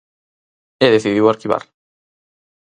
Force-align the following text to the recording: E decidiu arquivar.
E 0.85 0.87
decidiu 0.95 1.25
arquivar. 1.27 1.63